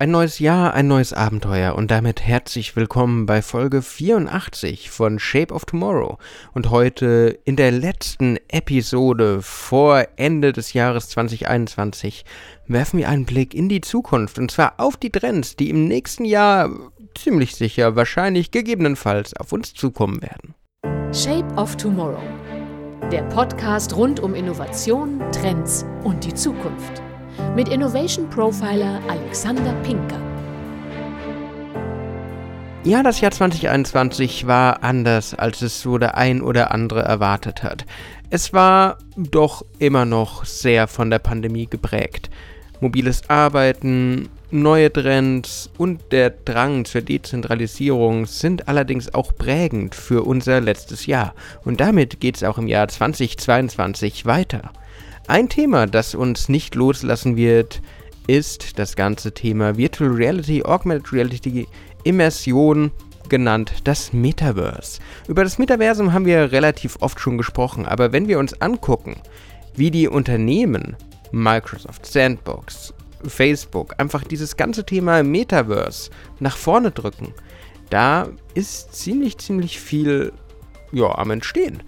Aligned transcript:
Ein 0.00 0.10
neues 0.10 0.40
Jahr, 0.40 0.74
ein 0.74 0.88
neues 0.88 1.12
Abenteuer 1.12 1.76
und 1.76 1.88
damit 1.88 2.20
herzlich 2.20 2.74
willkommen 2.74 3.26
bei 3.26 3.42
Folge 3.42 3.80
84 3.80 4.90
von 4.90 5.20
Shape 5.20 5.54
of 5.54 5.66
Tomorrow. 5.66 6.18
Und 6.52 6.70
heute 6.70 7.38
in 7.44 7.54
der 7.54 7.70
letzten 7.70 8.38
Episode 8.48 9.40
vor 9.40 10.04
Ende 10.16 10.52
des 10.52 10.72
Jahres 10.72 11.10
2021 11.10 12.24
werfen 12.66 12.98
wir 12.98 13.08
einen 13.08 13.24
Blick 13.24 13.54
in 13.54 13.68
die 13.68 13.82
Zukunft 13.82 14.40
und 14.40 14.50
zwar 14.50 14.74
auf 14.78 14.96
die 14.96 15.10
Trends, 15.10 15.54
die 15.54 15.70
im 15.70 15.86
nächsten 15.86 16.24
Jahr 16.24 16.70
ziemlich 17.16 17.54
sicher, 17.54 17.94
wahrscheinlich 17.94 18.50
gegebenenfalls 18.50 19.36
auf 19.36 19.52
uns 19.52 19.74
zukommen 19.74 20.20
werden. 20.22 20.54
Shape 21.14 21.54
of 21.54 21.76
Tomorrow. 21.76 22.18
Der 23.12 23.22
Podcast 23.28 23.94
rund 23.94 24.18
um 24.18 24.34
Innovation, 24.34 25.22
Trends 25.30 25.86
und 26.02 26.24
die 26.24 26.34
Zukunft 26.34 27.00
mit 27.54 27.68
Innovation 27.68 28.28
Profiler 28.30 29.00
Alexander 29.08 29.72
Pinker. 29.82 30.20
Ja, 32.84 33.02
das 33.02 33.20
Jahr 33.22 33.30
2021 33.30 34.46
war 34.46 34.82
anders, 34.82 35.34
als 35.34 35.62
es 35.62 35.80
so 35.80 35.96
der 35.96 36.18
ein 36.18 36.42
oder 36.42 36.70
andere 36.70 37.00
erwartet 37.00 37.62
hat. 37.62 37.86
Es 38.28 38.52
war 38.52 38.98
doch 39.16 39.64
immer 39.78 40.04
noch 40.04 40.44
sehr 40.44 40.86
von 40.86 41.08
der 41.08 41.18
Pandemie 41.18 41.66
geprägt. 41.66 42.28
Mobiles 42.80 43.30
Arbeiten, 43.30 44.28
neue 44.50 44.92
Trends 44.92 45.70
und 45.78 46.12
der 46.12 46.28
Drang 46.30 46.84
zur 46.84 47.00
Dezentralisierung 47.00 48.26
sind 48.26 48.68
allerdings 48.68 49.14
auch 49.14 49.34
prägend 49.34 49.94
für 49.94 50.22
unser 50.22 50.60
letztes 50.60 51.06
Jahr. 51.06 51.34
Und 51.64 51.80
damit 51.80 52.20
geht 52.20 52.36
es 52.36 52.44
auch 52.44 52.58
im 52.58 52.68
Jahr 52.68 52.88
2022 52.88 54.26
weiter. 54.26 54.72
Ein 55.26 55.48
Thema, 55.48 55.86
das 55.86 56.14
uns 56.14 56.50
nicht 56.50 56.74
loslassen 56.74 57.36
wird, 57.36 57.80
ist 58.26 58.78
das 58.78 58.94
ganze 58.94 59.32
Thema 59.32 59.78
Virtual 59.78 60.10
Reality, 60.10 60.62
Augmented 60.62 61.14
Reality, 61.14 61.66
Immersion, 62.04 62.90
genannt 63.30 63.72
das 63.84 64.12
Metaverse. 64.12 65.00
Über 65.26 65.42
das 65.42 65.58
Metaversum 65.58 66.12
haben 66.12 66.26
wir 66.26 66.52
relativ 66.52 66.98
oft 67.00 67.18
schon 67.18 67.38
gesprochen, 67.38 67.86
aber 67.86 68.12
wenn 68.12 68.28
wir 68.28 68.38
uns 68.38 68.60
angucken, 68.60 69.16
wie 69.74 69.90
die 69.90 70.08
Unternehmen, 70.08 70.94
Microsoft, 71.32 72.04
Sandbox, 72.04 72.92
Facebook, 73.26 73.94
einfach 73.96 74.24
dieses 74.24 74.58
ganze 74.58 74.84
Thema 74.84 75.22
Metaverse 75.22 76.10
nach 76.38 76.58
vorne 76.58 76.90
drücken, 76.90 77.32
da 77.88 78.28
ist 78.52 78.94
ziemlich, 78.94 79.38
ziemlich 79.38 79.80
viel 79.80 80.34
ja, 80.92 81.16
am 81.16 81.30
Entstehen. 81.30 81.82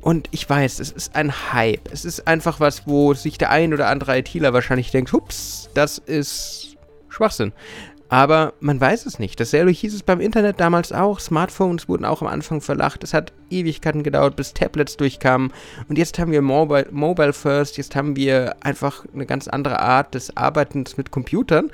Und 0.00 0.28
ich 0.30 0.48
weiß, 0.48 0.78
es 0.80 0.90
ist 0.90 1.16
ein 1.16 1.52
Hype. 1.52 1.92
Es 1.92 2.04
ist 2.04 2.26
einfach 2.26 2.60
was, 2.60 2.86
wo 2.86 3.14
sich 3.14 3.38
der 3.38 3.50
ein 3.50 3.74
oder 3.74 3.88
andere 3.88 4.18
ITler 4.18 4.52
wahrscheinlich 4.52 4.90
denkt, 4.90 5.12
hups, 5.12 5.70
das 5.74 5.98
ist 5.98 6.76
Schwachsinn. 7.08 7.52
Aber 8.08 8.54
man 8.60 8.80
weiß 8.80 9.04
es 9.04 9.18
nicht. 9.18 9.38
Dasselbe 9.38 9.70
hieß 9.70 9.92
es 9.92 10.02
beim 10.02 10.20
Internet 10.20 10.60
damals 10.60 10.92
auch. 10.92 11.20
Smartphones 11.20 11.88
wurden 11.88 12.06
auch 12.06 12.22
am 12.22 12.28
Anfang 12.28 12.62
verlacht. 12.62 13.04
Es 13.04 13.12
hat 13.12 13.32
Ewigkeiten 13.50 14.02
gedauert, 14.02 14.34
bis 14.34 14.54
Tablets 14.54 14.96
durchkamen. 14.96 15.52
Und 15.88 15.98
jetzt 15.98 16.18
haben 16.18 16.32
wir 16.32 16.40
Mobile, 16.40 16.86
Mobile 16.90 17.34
First. 17.34 17.76
Jetzt 17.76 17.94
haben 17.96 18.16
wir 18.16 18.56
einfach 18.60 19.04
eine 19.12 19.26
ganz 19.26 19.46
andere 19.46 19.80
Art 19.80 20.14
des 20.14 20.34
Arbeitens 20.36 20.96
mit 20.96 21.10
Computern. 21.10 21.70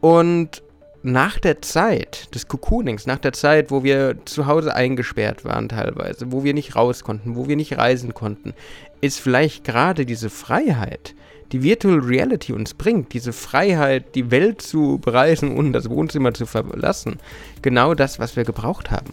Und 0.00 0.62
nach 1.06 1.38
der 1.38 1.62
Zeit 1.62 2.34
des 2.34 2.48
Cocoonings, 2.48 3.06
nach 3.06 3.18
der 3.18 3.32
Zeit, 3.32 3.70
wo 3.70 3.84
wir 3.84 4.16
zu 4.24 4.46
Hause 4.46 4.74
eingesperrt 4.74 5.44
waren 5.44 5.68
teilweise, 5.68 6.32
wo 6.32 6.42
wir 6.42 6.52
nicht 6.52 6.74
raus 6.74 7.04
konnten, 7.04 7.36
wo 7.36 7.46
wir 7.46 7.54
nicht 7.54 7.78
reisen 7.78 8.12
konnten, 8.12 8.54
ist 9.00 9.20
vielleicht 9.20 9.62
gerade 9.62 10.04
diese 10.04 10.30
Freiheit, 10.30 11.14
die 11.52 11.62
Virtual 11.62 12.00
Reality 12.00 12.52
uns 12.52 12.74
bringt, 12.74 13.12
diese 13.12 13.32
Freiheit, 13.32 14.16
die 14.16 14.32
Welt 14.32 14.60
zu 14.60 14.98
bereisen 14.98 15.56
und 15.56 15.72
das 15.72 15.88
Wohnzimmer 15.88 16.34
zu 16.34 16.44
verlassen, 16.44 17.20
genau 17.62 17.94
das, 17.94 18.18
was 18.18 18.34
wir 18.34 18.42
gebraucht 18.42 18.90
haben. 18.90 19.12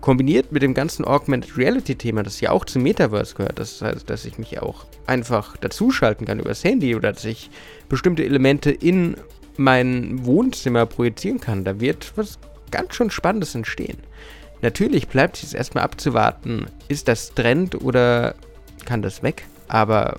Kombiniert 0.00 0.52
mit 0.52 0.62
dem 0.62 0.74
ganzen 0.74 1.04
Augmented 1.04 1.56
Reality 1.56 1.96
Thema, 1.96 2.22
das 2.22 2.40
ja 2.40 2.50
auch 2.50 2.64
zum 2.64 2.84
Metaverse 2.84 3.34
gehört, 3.34 3.58
das 3.58 3.82
heißt, 3.82 4.08
dass 4.08 4.24
ich 4.24 4.38
mich 4.38 4.62
auch 4.62 4.84
einfach 5.06 5.56
dazuschalten 5.56 6.24
kann 6.24 6.38
übers 6.38 6.62
Handy 6.62 6.94
oder 6.94 7.12
dass 7.12 7.24
ich 7.24 7.50
bestimmte 7.88 8.24
Elemente 8.24 8.70
in 8.70 9.16
mein 9.62 10.24
Wohnzimmer 10.24 10.86
projizieren 10.86 11.40
kann, 11.40 11.64
da 11.64 11.80
wird 11.80 12.12
was 12.16 12.38
ganz 12.70 12.94
schön 12.94 13.10
Spannendes 13.10 13.54
entstehen. 13.54 13.98
Natürlich 14.60 15.08
bleibt 15.08 15.36
es 15.36 15.42
jetzt 15.42 15.54
erstmal 15.54 15.84
abzuwarten, 15.84 16.66
ist 16.88 17.08
das 17.08 17.34
Trend 17.34 17.80
oder 17.82 18.34
kann 18.84 19.02
das 19.02 19.22
weg? 19.22 19.44
Aber 19.68 20.18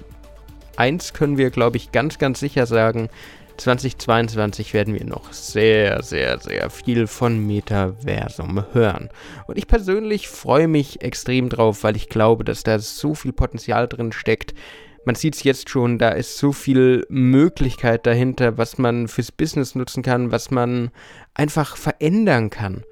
eins 0.76 1.14
können 1.14 1.38
wir, 1.38 1.50
glaube 1.50 1.78
ich, 1.78 1.92
ganz, 1.92 2.18
ganz 2.18 2.40
sicher 2.40 2.66
sagen, 2.66 3.10
2022 3.58 4.74
werden 4.74 4.94
wir 4.96 5.06
noch 5.06 5.32
sehr, 5.32 6.02
sehr, 6.02 6.40
sehr 6.40 6.70
viel 6.70 7.08
von 7.08 7.46
Metaversum 7.46 8.66
hören. 8.74 9.10
Und 9.46 9.58
ich 9.58 9.68
persönlich 9.68 10.28
freue 10.28 10.68
mich 10.68 11.02
extrem 11.02 11.50
drauf, 11.50 11.84
weil 11.84 11.96
ich 11.96 12.10
glaube, 12.10 12.44
dass 12.44 12.64
da 12.64 12.80
so 12.80 13.14
viel 13.14 13.32
Potenzial 13.32 13.88
drin 13.88 14.12
steckt, 14.12 14.54
man 15.06 15.16
sieht 15.16 15.36
es 15.36 15.44
jetzt 15.44 15.70
schon, 15.70 15.98
da 15.98 16.10
ist 16.10 16.38
so 16.38 16.52
viel 16.52 17.06
Möglichkeit 17.10 18.06
dahinter, 18.06 18.58
was 18.58 18.78
man 18.78 19.08
fürs 19.08 19.32
Business 19.32 19.76
nutzen 19.76 20.04
kann, 20.04 20.32
was 20.32 20.52
man 20.52 20.92
einfach 21.34 21.76
verändern 21.76 22.50
kann. 22.50 22.84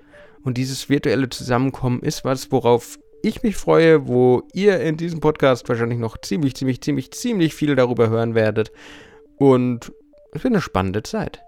Und 0.44 0.57
dieses 0.57 0.89
virtuelle 0.89 1.29
Zusammenkommen 1.29 2.01
ist 2.01 2.25
was, 2.25 2.51
worauf 2.51 2.97
ich 3.23 3.44
mich 3.44 3.55
freue, 3.55 4.07
wo 4.07 4.44
ihr 4.53 4.79
in 4.79 4.97
diesem 4.97 5.19
Podcast 5.19 5.69
wahrscheinlich 5.69 5.99
noch 5.99 6.17
ziemlich, 6.17 6.55
ziemlich, 6.55 6.81
ziemlich, 6.81 7.11
ziemlich 7.11 7.53
viel 7.53 7.75
darüber 7.75 8.09
hören 8.09 8.35
werdet. 8.35 8.72
Und 9.38 9.91
es 10.33 10.43
wird 10.43 10.53
eine 10.53 10.61
spannende 10.61 11.03
Zeit. 11.03 11.41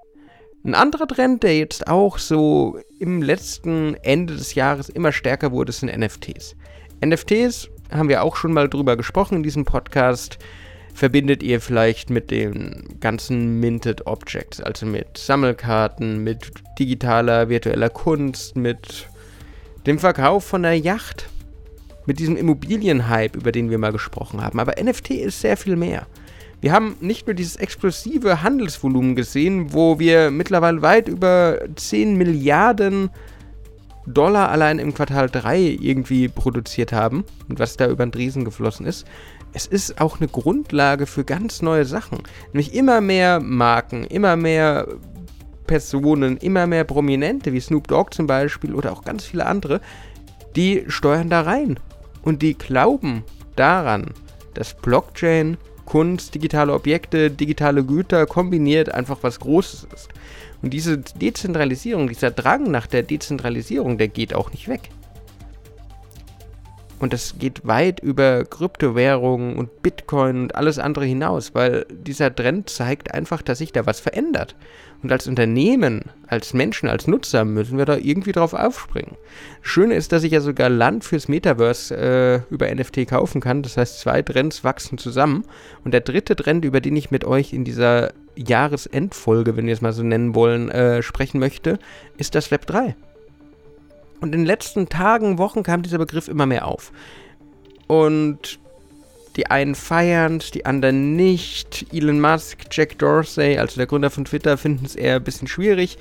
Ein 0.64 0.76
anderer 0.76 1.08
Trend, 1.08 1.44
der 1.44 1.58
jetzt 1.58 1.88
auch 1.88 2.18
so 2.18 2.80
im 3.00 3.22
letzten 3.22 3.96
Ende 3.96 4.36
des 4.36 4.56
Jahres 4.56 4.88
immer 4.88 5.12
stärker 5.12 5.52
wurde, 5.52 5.72
sind 5.72 5.96
NFTs. 5.96 6.56
NFTs 7.04 7.70
haben 7.92 8.10
wir 8.10 8.24
auch 8.24 8.36
schon 8.36 8.54
mal 8.54 8.70
drüber 8.70 8.98
gesprochen 8.98 9.38
in 9.38 9.44
diesem 9.44 9.66
Podcast. 9.66 10.38
Verbindet 10.94 11.42
ihr 11.42 11.60
vielleicht 11.60 12.10
mit 12.10 12.30
den 12.30 12.98
ganzen 13.00 13.60
Minted 13.60 14.06
Objects, 14.06 14.62
also 14.62 14.86
mit 14.86 15.18
Sammelkarten, 15.18 16.24
mit 16.24 16.52
digitaler, 16.78 17.50
virtueller 17.50 17.90
Kunst, 17.90 18.56
mit 18.56 19.08
dem 19.88 19.98
Verkauf 19.98 20.44
von 20.44 20.64
einer 20.64 20.76
Yacht, 20.76 21.30
mit 22.06 22.20
diesem 22.20 22.38
Immobilienhype, 22.38 23.38
über 23.38 23.52
den 23.52 23.70
wir 23.70 23.78
mal 23.80 23.92
gesprochen 23.92 24.42
haben. 24.42 24.60
Aber 24.60 24.82
NFT 24.82 25.12
ist 25.12 25.42
sehr 25.42 25.58
viel 25.58 25.76
mehr. 25.76 26.06
Wir 26.62 26.72
haben 26.72 26.96
nicht 27.02 27.28
nur 27.28 27.34
dieses 27.34 27.58
explosive 27.58 28.42
Handelsvolumen 28.42 29.16
gesehen, 29.16 29.74
wo 29.74 30.00
wir 30.00 30.32
mittlerweile 30.32 30.82
weit 30.82 31.10
über 31.10 31.60
10 31.76 32.16
Milliarden 32.18 33.10
Dollar 34.06 34.50
allein 34.50 34.80
im 34.80 34.94
Quartal 34.94 35.30
3 35.30 35.78
irgendwie 35.80 36.28
produziert 36.28 36.92
haben 36.92 37.24
und 37.48 37.60
was 37.60 37.78
da 37.78 37.88
über 37.88 38.06
den 38.06 38.14
Riesen 38.14 38.46
geflossen 38.46 38.86
ist. 38.86 39.06
Es 39.54 39.66
ist 39.68 40.02
auch 40.02 40.20
eine 40.20 40.28
Grundlage 40.28 41.06
für 41.06 41.24
ganz 41.24 41.62
neue 41.62 41.86
Sachen. 41.86 42.24
Nämlich 42.54 42.74
immer 42.74 43.02
mehr 43.02 43.40
Marken, 43.40 44.04
immer 44.06 44.36
mehr 44.36 44.88
Personen, 45.68 46.38
immer 46.38 46.68
mehr 46.68 46.84
Prominente, 46.84 47.54
wie 47.54 47.60
Snoop 47.60 47.88
Dogg 47.88 48.14
zum 48.14 48.28
Beispiel 48.28 48.74
oder 48.74 48.92
auch 48.92 49.04
ganz 49.04 49.24
viele 49.26 49.46
andere, 49.46 49.80
die 50.56 50.84
steuern 50.88 51.30
da 51.30 51.42
rein. 51.42 51.80
Und 52.24 52.42
die 52.42 52.58
glauben 52.58 53.24
daran, 53.56 54.12
dass 54.54 54.74
Blockchain, 54.74 55.58
Kunst, 55.86 56.34
digitale 56.36 56.74
Objekte, 56.74 57.30
digitale 57.30 57.84
Güter 57.84 58.26
kombiniert 58.26 58.94
einfach 58.94 59.20
was 59.22 59.40
Großes 59.40 59.88
ist. 59.94 60.10
Und 60.64 60.72
diese 60.72 60.98
Dezentralisierung, 60.98 62.08
dieser 62.08 62.32
Drang 62.32 62.72
nach 62.72 62.88
der 62.88 63.04
Dezentralisierung, 63.04 63.98
der 63.98 64.08
geht 64.08 64.34
auch 64.34 64.52
nicht 64.52 64.70
weg. 64.70 64.90
Und 67.04 67.12
das 67.12 67.36
geht 67.38 67.68
weit 67.68 68.00
über 68.00 68.46
Kryptowährungen 68.46 69.58
und 69.58 69.82
Bitcoin 69.84 70.44
und 70.44 70.56
alles 70.56 70.80
andere 70.80 71.04
hinaus, 71.04 71.54
weil 71.54 71.86
dieser 71.90 72.34
Trend 72.34 72.70
zeigt 72.70 73.14
einfach, 73.14 73.42
dass 73.42 73.58
sich 73.58 73.74
da 73.74 73.86
was 73.86 74.00
verändert. 74.00 74.56
Und 75.02 75.12
als 75.12 75.28
Unternehmen, 75.28 76.04
als 76.28 76.54
Menschen, 76.54 76.88
als 76.88 77.06
Nutzer 77.06 77.44
müssen 77.44 77.78
wir 77.78 77.84
da 77.84 77.98
irgendwie 77.98 78.32
drauf 78.32 78.54
aufspringen. 78.54 79.18
Schöne 79.62 79.96
ist, 79.96 80.14
dass 80.14 80.24
ich 80.24 80.32
ja 80.32 80.40
sogar 80.40 80.70
Land 80.70 81.04
fürs 81.04 81.28
Metaverse 81.28 81.94
äh, 81.94 82.54
über 82.54 82.74
NFT 82.74 83.06
kaufen 83.06 83.42
kann. 83.42 83.64
Das 83.64 83.76
heißt, 83.76 84.00
zwei 84.00 84.22
Trends 84.22 84.64
wachsen 84.64 84.98
zusammen. 84.98 85.44
Und 85.84 85.94
der 85.94 86.00
dritte 86.00 86.38
Trend, 86.38 86.64
über 86.64 86.80
den 86.80 86.96
ich 86.96 87.12
mit 87.12 87.26
euch 87.26 87.52
in 87.52 87.66
dieser 87.66 88.14
Jahresendfolge, 88.38 89.58
wenn 89.58 89.66
wir 89.66 89.74
es 89.74 89.82
mal 89.82 89.92
so 89.92 90.04
nennen 90.04 90.36
wollen, 90.36 90.72
äh, 90.72 91.04
sprechen 91.04 91.40
möchte, 91.40 91.80
ist 92.16 92.34
das 92.34 92.50
Web 92.50 92.66
3. 92.66 92.96
Und 94.24 94.34
in 94.34 94.40
den 94.44 94.46
letzten 94.46 94.88
Tagen, 94.88 95.38
Wochen 95.38 95.64
kam 95.64 95.82
dieser 95.82 95.98
Begriff 95.98 96.30
immer 96.30 96.46
mehr 96.46 96.66
auf. 96.66 96.94
Und 97.88 98.58
die 99.36 99.48
einen 99.48 99.76
feiern 99.76 100.42
die 100.54 100.66
anderen 100.66 101.18
nicht. 101.18 101.88
Elon 101.92 102.22
Musk, 102.22 102.60
Jack 102.72 102.98
Dorsey, 103.00 103.58
also 103.58 103.76
der 103.76 103.86
Gründer 103.86 104.10
von 104.10 104.24
Twitter, 104.24 104.58
finden 104.58 104.86
es 104.86 104.96
eher 104.96 105.18
ein 105.18 105.24
bisschen 105.26 105.50
schwierig. 105.50 105.98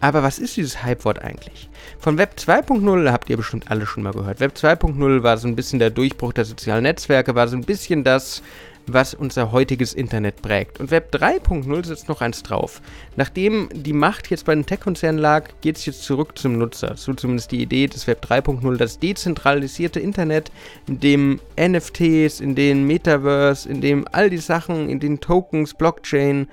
Aber 0.00 0.22
was 0.22 0.38
ist 0.38 0.56
dieses 0.56 0.82
Hypewort 0.82 1.20
eigentlich? 1.20 1.68
Von 1.98 2.16
Web 2.16 2.34
2.0 2.38 3.12
habt 3.12 3.28
ihr 3.28 3.36
bestimmt 3.36 3.70
alle 3.70 3.86
schon 3.86 4.02
mal 4.02 4.12
gehört. 4.12 4.40
Web 4.40 4.54
2.0 4.56 5.22
war 5.22 5.36
so 5.36 5.46
ein 5.46 5.56
bisschen 5.56 5.78
der 5.78 5.90
Durchbruch 5.90 6.32
der 6.32 6.46
sozialen 6.46 6.84
Netzwerke, 6.84 7.34
war 7.34 7.48
so 7.48 7.56
ein 7.56 7.64
bisschen 7.64 8.02
das, 8.02 8.42
was 8.86 9.14
unser 9.14 9.52
heutiges 9.52 9.92
Internet 9.92 10.40
prägt. 10.40 10.80
Und 10.80 10.90
Web 10.90 11.14
3.0 11.14 11.84
setzt 11.84 12.08
noch 12.08 12.22
eins 12.22 12.42
drauf. 12.42 12.80
Nachdem 13.16 13.68
die 13.72 13.92
Macht 13.92 14.30
jetzt 14.30 14.46
bei 14.46 14.54
den 14.54 14.64
Tech-Konzernen 14.64 15.20
lag, 15.20 15.50
geht 15.60 15.76
es 15.76 15.86
jetzt 15.86 16.02
zurück 16.02 16.38
zum 16.38 16.56
Nutzer. 16.58 16.96
So 16.96 17.12
zumindest 17.12 17.52
die 17.52 17.60
Idee 17.60 17.86
des 17.86 18.06
Web 18.06 18.24
3.0, 18.24 18.76
das 18.76 18.98
dezentralisierte 18.98 20.00
Internet, 20.00 20.50
in 20.88 20.98
dem 21.00 21.40
NFTs, 21.58 22.40
in 22.40 22.54
dem 22.54 22.86
Metaverse, 22.86 23.68
in 23.68 23.80
dem 23.82 24.06
all 24.10 24.30
die 24.30 24.38
Sachen, 24.38 24.88
in 24.88 24.98
den 24.98 25.20
Tokens, 25.20 25.74
Blockchain 25.74 26.48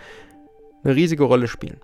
eine 0.84 0.96
riesige 0.96 1.24
Rolle 1.24 1.48
spielen. 1.48 1.80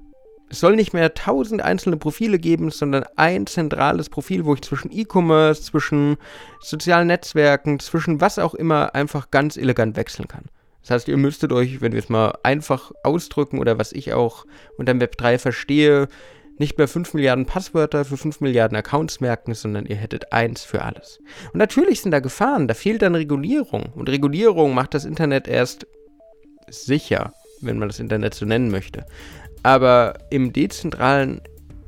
Es 0.53 0.59
soll 0.59 0.75
nicht 0.75 0.93
mehr 0.93 1.15
tausend 1.15 1.63
einzelne 1.63 1.97
Profile 1.97 2.37
geben, 2.37 2.69
sondern 2.69 3.05
ein 3.15 3.47
zentrales 3.47 4.07
Profil, 4.07 4.45
wo 4.45 4.53
ich 4.53 4.61
zwischen 4.61 4.91
E-Commerce, 4.91 5.63
zwischen 5.63 6.17
sozialen 6.59 7.07
Netzwerken, 7.07 7.79
zwischen 7.79 8.21
was 8.21 8.37
auch 8.37 8.53
immer 8.53 8.93
einfach 8.93 9.31
ganz 9.31 9.57
elegant 9.57 9.95
wechseln 9.95 10.27
kann. 10.27 10.43
Das 10.83 10.91
heißt, 10.91 11.07
ihr 11.07 11.17
müsstet 11.17 11.51
euch, 11.51 11.81
wenn 11.81 11.93
wir 11.93 11.99
es 11.99 12.07
mal 12.07 12.37
einfach 12.43 12.91
ausdrücken 13.01 13.57
oder 13.57 13.79
was 13.79 13.93
ich 13.93 14.13
auch 14.13 14.45
unter 14.77 14.99
Web 14.99 15.17
3 15.17 15.39
verstehe, 15.39 16.07
nicht 16.59 16.77
mehr 16.77 16.87
5 16.87 17.15
Milliarden 17.15 17.47
Passwörter 17.47 18.05
für 18.05 18.17
5 18.17 18.39
Milliarden 18.41 18.77
Accounts 18.77 19.21
merken, 19.21 19.55
sondern 19.55 19.87
ihr 19.87 19.95
hättet 19.95 20.33
eins 20.33 20.61
für 20.61 20.83
alles. 20.83 21.19
Und 21.51 21.57
natürlich 21.57 22.01
sind 22.01 22.11
da 22.11 22.19
Gefahren, 22.19 22.67
da 22.67 22.75
fehlt 22.75 23.01
dann 23.01 23.15
Regulierung. 23.15 23.91
Und 23.95 24.07
Regulierung 24.07 24.75
macht 24.75 24.93
das 24.93 25.05
Internet 25.05 25.47
erst 25.47 25.87
sicher, 26.69 27.33
wenn 27.61 27.79
man 27.79 27.89
das 27.89 27.99
Internet 27.99 28.35
so 28.35 28.45
nennen 28.45 28.69
möchte. 28.69 29.05
Aber 29.63 30.15
im 30.29 30.53
dezentralen 30.53 31.41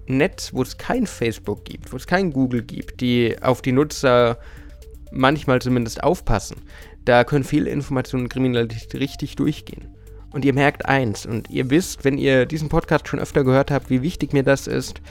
Netz, 0.07 0.53
wo 0.53 0.61
es 0.61 0.77
kein 0.77 1.07
Facebook 1.07 1.65
gibt, 1.65 1.91
wo 1.91 1.97
es 1.97 2.07
kein 2.07 2.31
Google 2.31 2.63
gibt, 2.63 3.01
die 3.01 3.35
auf 3.41 3.61
die 3.61 3.71
Nutzer 3.71 4.37
manchmal 5.11 5.61
zumindest 5.61 6.03
aufpassen, 6.03 6.57
da 7.05 7.23
können 7.23 7.43
viele 7.43 7.69
Informationen 7.69 8.23
und 8.23 8.29
Kriminalität 8.29 8.93
richtig 8.95 9.35
durchgehen. 9.35 9.87
Und 10.31 10.43
ihr 10.43 10.53
merkt 10.53 10.85
eins, 10.85 11.25
und 11.25 11.49
ihr 11.49 11.69
wisst, 11.69 12.03
wenn 12.03 12.17
ihr 12.17 12.45
diesen 12.45 12.67
Podcast 12.67 13.07
schon 13.07 13.19
öfter 13.19 13.43
gehört 13.43 13.71
habt, 13.71 13.89
wie 13.89 14.01
wichtig 14.01 14.33
mir 14.33 14.43
das 14.43 14.67
ist, 14.67 15.01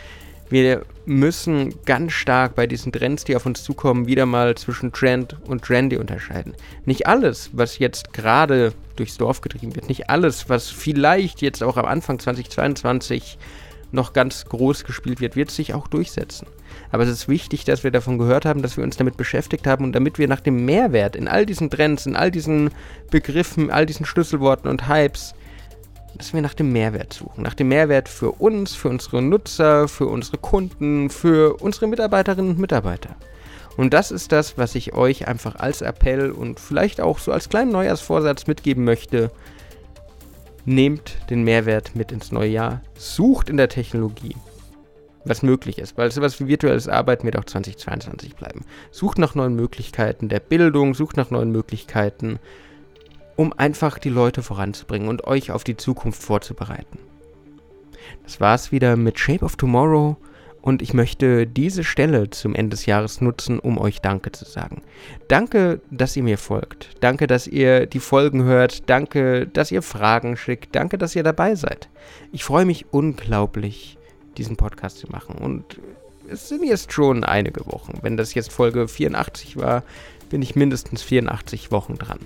wir 0.49 0.85
müssen 1.07 1.75
ganz 1.85 2.13
stark 2.13 2.55
bei 2.55 2.67
diesen 2.67 2.93
Trends, 2.93 3.25
die 3.25 3.37
auf 3.37 3.47
uns 3.47 3.63
zukommen, 3.63 4.07
wieder 4.07 4.27
mal 4.27 4.55
zwischen 4.55 4.93
Trend 4.93 5.37
und 5.47 5.63
Trendy 5.63 5.97
unterscheiden. 5.97 6.55
Nicht 6.85 7.07
alles, 7.07 7.51
was 7.53 7.79
jetzt 7.79 8.13
gerade 8.13 8.73
durchs 8.97 9.17
Dorf 9.17 9.41
getrieben 9.41 9.75
wird, 9.75 9.89
nicht 9.89 10.11
alles, 10.11 10.49
was 10.49 10.71
vielleicht 10.71 11.43
jetzt 11.43 11.63
auch 11.63 11.77
am 11.77 11.87
Anfang 11.87 12.19
2022 12.19 13.39
noch 13.93 14.13
ganz 14.13 14.45
groß 14.47 14.85
gespielt 14.85 15.21
wird, 15.21 15.37
wird 15.37 15.51
sich 15.51 15.73
auch 15.73 15.89
durchsetzen. 15.89 16.47
Aber 16.91 17.05
es 17.05 17.09
ist 17.09 17.29
wichtig, 17.29 17.65
dass 17.65 17.85
wir 17.85 17.91
davon 17.91 18.19
gehört 18.19 18.45
haben, 18.45 18.61
dass 18.61 18.77
wir 18.77 18.85
uns 18.85 18.97
damit 18.97 19.17
beschäftigt 19.17 19.67
haben 19.67 19.85
und 19.85 19.93
damit 19.93 20.19
wir 20.19 20.29
nach 20.29 20.41
dem 20.41 20.65
Mehrwert 20.65 21.17
in 21.17 21.29
all 21.29 21.47
diesen 21.47 21.71
Trends, 21.71 22.05
in 22.05 22.17
all 22.17 22.31
diesen 22.31 22.71
Begriffen, 23.11 23.71
all 23.71 23.87
diesen 23.87 24.05
Schlüsselworten 24.05 24.69
und 24.69 24.89
Hypes 24.89 25.35
dass 26.17 26.33
wir 26.33 26.43
nach 26.43 26.55
dem 26.55 26.73
Mehrwert 26.73 27.13
suchen. 27.13 27.43
Nach 27.43 27.55
dem 27.55 27.69
Mehrwert 27.69 28.09
für 28.09 28.33
uns, 28.33 28.75
für 28.75 28.89
unsere 28.89 29.23
Nutzer, 29.23 29.89
für 29.89 30.07
unsere 30.07 30.39
Kunden, 30.39 31.11
für 31.11 31.61
unsere 31.61 31.87
Mitarbeiterinnen 31.87 32.53
und 32.53 32.59
Mitarbeiter. 32.59 33.17
Und 33.77 33.93
das 33.93 34.11
ist 34.11 34.31
das, 34.31 34.57
was 34.57 34.75
ich 34.75 34.95
euch 34.95 35.27
einfach 35.27 35.57
als 35.57 35.83
Appell 35.83 36.31
und 36.31 36.61
vielleicht 36.61 37.01
auch 37.01 37.19
so 37.19 37.33
als 37.33 37.49
kleinen 37.49 37.73
Neujahrsvorsatz 37.73 38.47
mitgeben 38.47 38.85
möchte. 38.85 39.31
Nehmt 40.65 41.19
den 41.29 41.43
Mehrwert 41.43 41.95
mit 41.95 42.13
ins 42.13 42.33
neue 42.33 42.51
Jahr. 42.51 42.81
Sucht 42.97 43.51
in 43.51 43.57
der 43.57 43.69
Technologie, 43.69 44.37
was 45.25 45.43
möglich 45.43 45.79
ist, 45.79 45.99
weil 45.99 46.11
sowas 46.11 46.39
wie 46.41 46.47
virtuelles 46.47 46.89
Arbeiten 46.89 47.25
wird 47.25 47.37
auch 47.37 47.45
2022 47.45 48.37
bleiben. 48.37 48.65
Sucht 48.91 49.19
nach 49.19 49.35
neuen 49.35 49.57
Möglichkeiten 49.57 50.29
der 50.29 50.41
Bildung, 50.41 50.95
sucht 50.95 51.17
nach 51.17 51.31
neuen 51.31 51.51
Möglichkeiten 51.51 52.39
um 53.37 53.53
einfach 53.53 53.99
die 53.99 54.11
Leute 54.11 54.43
voranzubringen 54.43 55.09
und 55.09 55.25
euch 55.25 55.51
auf 55.51 55.65
die 55.65 55.77
Zukunft 55.77 56.23
vorzubereiten. 56.23 56.99
Das 58.23 58.41
war's 58.41 58.73
wieder 58.73 58.97
mit 58.97 59.19
Shape 59.19 59.45
of 59.45 59.57
Tomorrow 59.57 60.17
und 60.63 60.81
ich 60.81 60.95
möchte 60.95 61.47
diese 61.47 61.85
Stelle 61.85 62.31
zum 62.31 62.55
Ende 62.55 62.71
des 62.71 62.87
Jahres 62.87 63.21
nutzen, 63.21 63.59
um 63.59 63.77
euch 63.77 64.01
Danke 64.01 64.33
zu 64.33 64.47
sagen. 64.47 64.83
Danke, 65.29 65.81
dass 65.91 66.17
ihr 66.17 66.23
mir 66.23 66.39
folgt. 66.39 66.91
Danke, 67.01 67.27
dass 67.27 67.47
ihr 67.47 67.85
die 67.85 68.01
Folgen 68.01 68.45
hört. 68.45 68.89
Danke, 68.89 69.47
dass 69.47 69.71
ihr 69.71 69.83
Fragen 69.83 70.39
schickt. 70.39 70.75
Danke, 70.75 70.97
dass 70.97 71.15
ihr 71.15 71.23
dabei 71.23 71.55
seid. 71.55 71.91
Ich 72.33 72.45
freue 72.45 72.65
mich 72.65 72.87
unglaublich, 72.93 73.99
diesen 74.39 74.57
Podcast 74.57 74.99
zu 74.99 75.11
machen 75.11 75.37
und 75.37 75.79
es 76.31 76.49
sind 76.49 76.65
jetzt 76.65 76.93
schon 76.93 77.25
einige 77.25 77.67
Wochen. 77.67 77.99
Wenn 78.01 78.17
das 78.17 78.33
jetzt 78.33 78.51
Folge 78.51 78.89
84 78.89 79.59
war, 79.59 79.83
bin 80.31 80.41
ich 80.41 80.57
mindestens 80.57 81.03
84 81.03 81.71
Wochen 81.71 81.97
dran. 81.97 82.21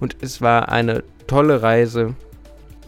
Und 0.00 0.16
es 0.20 0.40
war 0.40 0.68
eine 0.70 1.02
tolle 1.26 1.62
Reise 1.62 2.14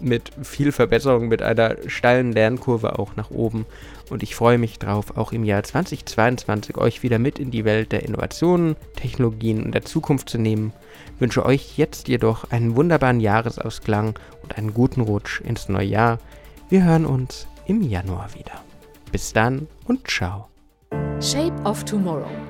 mit 0.00 0.30
viel 0.42 0.72
Verbesserung, 0.72 1.28
mit 1.28 1.42
einer 1.42 1.76
steilen 1.86 2.32
Lernkurve 2.32 2.98
auch 2.98 3.16
nach 3.16 3.30
oben. 3.30 3.66
Und 4.08 4.22
ich 4.22 4.34
freue 4.34 4.58
mich 4.58 4.78
drauf, 4.78 5.16
auch 5.16 5.32
im 5.32 5.44
Jahr 5.44 5.62
2022 5.62 6.76
euch 6.78 7.02
wieder 7.02 7.18
mit 7.18 7.38
in 7.38 7.50
die 7.50 7.64
Welt 7.64 7.92
der 7.92 8.02
Innovationen, 8.02 8.76
Technologien 8.96 9.62
und 9.62 9.74
der 9.74 9.84
Zukunft 9.84 10.28
zu 10.28 10.38
nehmen. 10.38 10.72
Wünsche 11.18 11.44
euch 11.44 11.76
jetzt 11.76 12.08
jedoch 12.08 12.50
einen 12.50 12.76
wunderbaren 12.76 13.20
Jahresausklang 13.20 14.18
und 14.42 14.56
einen 14.56 14.74
guten 14.74 15.02
Rutsch 15.02 15.40
ins 15.42 15.68
neue 15.68 15.86
Jahr. 15.86 16.18
Wir 16.70 16.84
hören 16.84 17.06
uns 17.06 17.46
im 17.66 17.82
Januar 17.82 18.34
wieder. 18.34 18.64
Bis 19.12 19.32
dann 19.32 19.68
und 19.86 20.08
ciao. 20.08 20.48
Shape 21.20 21.54
of 21.64 21.84
Tomorrow 21.84 22.49